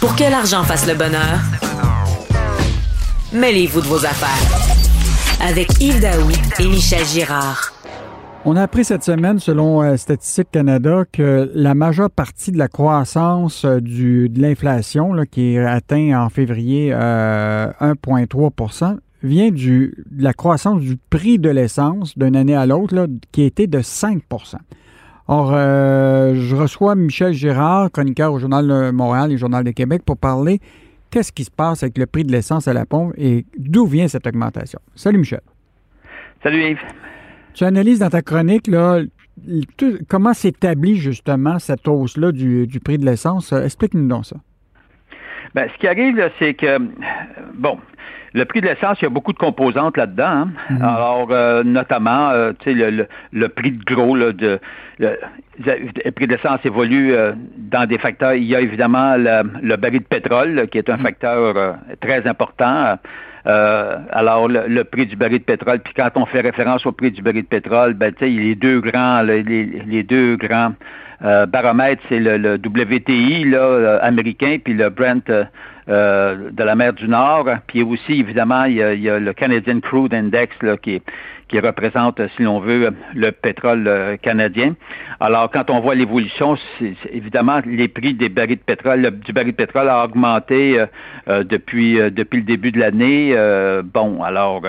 [0.00, 1.40] Pour que l'argent fasse le bonheur,
[3.32, 5.48] mêlez-vous de vos affaires.
[5.48, 7.72] Avec Yves Daoui et Michel Girard.
[8.44, 12.68] On a appris cette semaine, selon euh, Statistique Canada, que la majeure partie de la
[12.68, 20.32] croissance euh, de l'inflation, qui est atteint en février 1,3% euh, vient du, de la
[20.32, 24.20] croissance du prix de l'essence d'une année à l'autre, qui était de 5%
[25.30, 26.17] Or, je
[26.58, 30.60] reçois Michel Girard, chroniqueur au Journal de Montréal et Journal de Québec, pour parler
[31.10, 34.08] qu'est-ce qui se passe avec le prix de l'essence à la pompe et d'où vient
[34.08, 34.80] cette augmentation.
[34.94, 35.40] Salut Michel.
[36.42, 36.78] Salut Yves.
[37.54, 39.00] Tu analyses dans ta chronique là,
[40.08, 43.52] comment s'établit justement cette hausse-là du, prix de l'essence.
[43.52, 44.36] Explique-nous donc ça.
[45.58, 46.78] Bien, ce qui arrive, c'est que,
[47.54, 47.78] bon,
[48.32, 50.24] le prix de l'essence, il y a beaucoup de composantes là-dedans.
[50.24, 50.48] Hein.
[50.70, 50.82] Mhm.
[50.82, 52.90] Alors, euh, notamment, euh, tu sais,
[53.32, 54.60] le, prix de gros, de,
[55.00, 58.34] le, prix de l'essence évolue euh, dans des facteurs.
[58.34, 61.02] Il y a évidemment le, baril de pétrole, qui est un mhm.
[61.02, 62.96] facteur très important.
[63.44, 67.20] alors, le, prix du baril de pétrole, puis quand on fait référence au prix du
[67.20, 70.74] baril de pétrole, ben, tu sais, les deux grands, les, les deux grands
[71.20, 75.28] baromètres, c'est le, WTI là, américain, puis le Brent
[75.88, 77.48] euh, de la mer du Nord.
[77.66, 81.00] Puis aussi, évidemment, il y a, le Canadian Crude Index là, qui,
[81.48, 84.74] qui représente, si l'on veut, le pétrole euh, canadien.
[85.18, 86.58] Alors, quand on voit l'évolution,
[87.10, 90.78] évidemment, les prix des barils de pétrole, du baril de pétrole a augmenté
[91.26, 93.34] euh, depuis depuis le début de l'année.
[93.82, 94.62] bon, alors,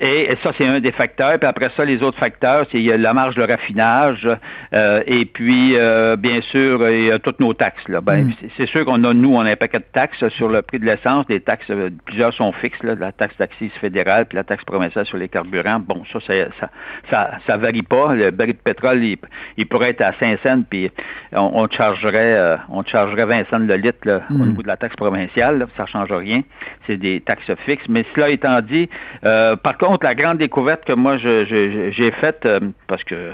[0.00, 1.36] et, ça, c'est un des facteurs.
[1.38, 4.28] Puis après ça, les autres facteurs, c'est la marge de raffinage
[4.72, 5.76] et puis,
[6.18, 7.86] bien sûr, il y a toutes nos taxes.
[7.88, 8.00] Là.
[8.00, 8.32] Ben, mm.
[8.56, 10.84] c'est, sûr qu'on a, nous, on a un paquet de taxes sur le prix de
[10.84, 11.26] l'essence.
[11.28, 15.06] Les taxes, euh, plusieurs sont fixes, là, la taxe d'accise fédérale puis la taxe provinciale
[15.06, 15.80] sur les carburants.
[15.80, 16.70] Bon, ça, ça,
[17.10, 18.14] ça, ça, varie pas.
[18.14, 20.90] Le baril de pétrole, il, pourrait être à 5 cents, puis
[21.32, 24.46] on, on chargerait, euh, on chargerait 20 cents le litre au hmm.
[24.48, 25.66] niveau de la taxe provinciale.
[25.76, 26.42] ça ne change rien.
[26.86, 27.88] C'est des taxes fixes.
[27.88, 28.88] Mais cela étant dit,
[29.24, 32.46] euh, par contre, la grande découverte que moi j'ai faite,
[32.86, 33.32] parce que,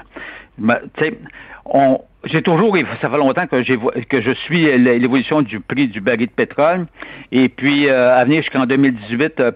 [0.58, 0.66] tu
[0.98, 1.18] sais,
[1.66, 6.32] on j'ai toujours, ça fait longtemps que, je suis l'évolution du prix du baril de
[6.32, 6.86] pétrole.
[7.32, 9.52] Et puis, euh, à venir jusqu'en 2018, euh, euh,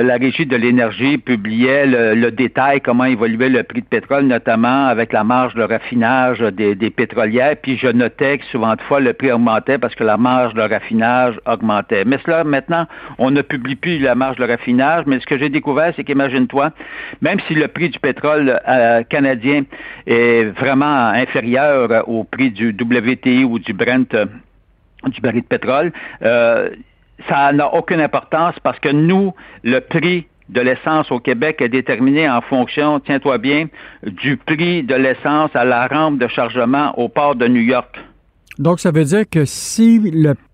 [0.00, 5.12] la Régie de l'énergie publiait le, détail, comment évoluait le prix de pétrole, notamment avec
[5.12, 7.56] la marge de raffinage des, pétrolières.
[7.62, 10.62] Puis, je notais que souvent de fois, le prix augmentait parce que la marge de
[10.62, 12.04] raffinage augmentait.
[12.04, 12.86] Mais cela, maintenant,
[13.18, 15.04] on ne publie plus la marge de raffinage.
[15.06, 16.70] Mais ce que j'ai découvert, c'est qu'imagine-toi,
[17.20, 18.60] même si le prix du pétrole
[19.10, 19.64] canadien
[20.06, 24.26] est vraiment inférieur au prix du WTI ou du Brent, euh,
[25.06, 25.92] du baril de pétrole,
[26.22, 26.70] euh,
[27.28, 32.28] ça n'a aucune importance parce que nous, le prix de l'essence au Québec est déterminé
[32.28, 33.68] en fonction, tiens-toi bien,
[34.06, 37.98] du prix de l'essence à la rampe de chargement au port de New York.
[38.58, 40.00] Donc, ça veut dire que si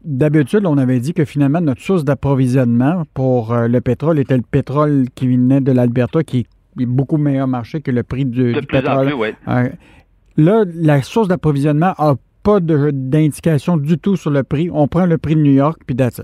[0.05, 4.45] d'habitude, on avait dit que finalement notre source d'approvisionnement pour euh, le pétrole était le
[4.49, 6.47] pétrole qui venait de l'Alberta, qui
[6.81, 9.13] est beaucoup meilleur marché que le prix du, pétrole.
[10.37, 12.15] Là, la source d'approvisionnement n'a
[12.45, 14.71] pas d'indication du tout sur le prix.
[14.73, 16.23] On prend le prix de New York, puis that's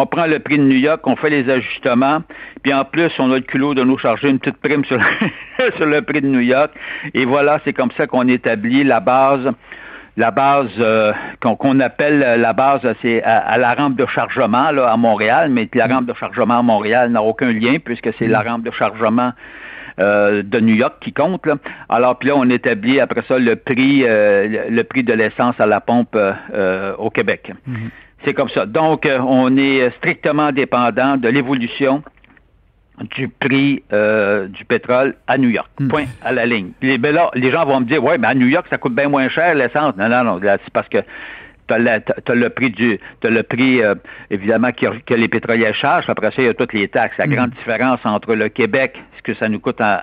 [0.00, 2.22] on prend le prix de New York, on fait les ajustements,
[2.62, 6.00] puis en plus, on a le culot de nous charger une petite prime sur le,
[6.02, 6.70] prix de New York.
[7.14, 9.50] Et voilà, c'est comme ça qu'on établit la base,
[10.16, 14.96] la base euh, qu'on appelle la base, c'est à, la rampe de chargement là, à
[14.96, 18.64] Montréal, mais la rampe de chargement à Montréal n'a aucun lien puisque c'est la rampe
[18.64, 19.32] de chargement
[20.00, 21.48] euh, de New York qui compte.
[21.88, 25.66] Alors puis là, on établit après ça le prix, euh, le prix de l'essence à
[25.66, 26.16] la pompe
[26.98, 27.52] au Québec.
[27.66, 27.90] Mhm.
[28.24, 28.66] C'est comme ça.
[28.66, 32.02] Donc, on est strictement dépendant de l'évolution
[33.16, 35.70] du prix du pétrole à New York.
[35.78, 35.88] Mhm.
[35.88, 36.72] Point à la ligne.
[36.82, 38.94] Les, ben là, les gens vont me dire, ouais, mais à New York, ça coûte
[38.94, 39.94] bien moins cher l'essence.
[39.96, 40.40] Non, non, non.
[40.42, 40.98] C'est parce que
[41.68, 43.94] tu as, le prix du as le prix euh,
[44.30, 46.08] évidemment que, les pétroliers chargent.
[46.08, 47.16] Après ça, il y a toutes les taxes.
[47.18, 47.34] La mm.
[47.34, 49.98] grande différence entre le Québec, ce que ça nous coûte en,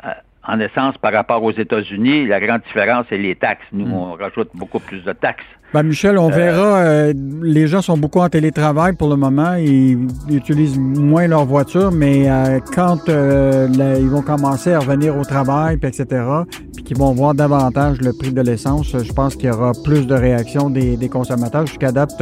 [0.47, 3.65] en essence par rapport aux États-Unis, la grande différence, c'est les taxes.
[3.71, 3.93] Nous, mm.
[3.93, 5.45] on rajoute beaucoup plus de taxes.
[5.73, 6.77] Ben Michel, on euh, verra.
[6.77, 9.55] Euh, les gens sont beaucoup en télétravail pour le moment.
[9.55, 15.77] Ils, utilisent moins leur voiture, mais euh, quand ils vont commencer à revenir au travail,
[15.77, 16.23] puis etc.,
[16.85, 20.13] qu'ils vont voir davantage le prix de l'essence, je pense qu'il y aura plus de
[20.13, 21.65] réactions des, consommateurs.
[21.65, 22.15] Jusqu'à date,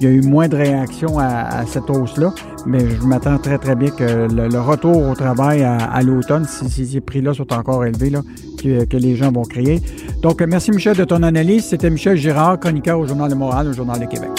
[0.00, 2.32] il y a eu moins de réactions à, cette hausse-là,
[2.66, 7.00] mais je m'attends très, très bien que le, retour au travail à, l'automne, si, ces
[7.00, 8.22] prix-là sont encore élevés, là,
[8.62, 9.80] que, que les gens vont créer.
[10.22, 11.64] Donc, merci Michel de ton analyse.
[11.64, 14.30] C'était Michel Girard, chroniqueur au Journal de Montréal, au Journal de Québec.